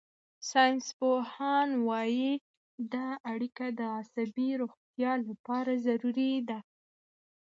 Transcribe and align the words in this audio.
ساینسپوهان 0.49 1.69
وايي 1.87 2.33
دا 2.93 3.07
اړیکه 3.31 3.65
د 3.79 3.81
عصبي 3.97 4.49
روغتیا 4.61 5.11
لپاره 5.29 5.71
ضروري 5.85 6.33
ده. 6.49 6.59